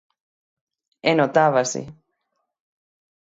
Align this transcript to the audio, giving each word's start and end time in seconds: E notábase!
E 1.09 1.11
notábase! 1.19 1.81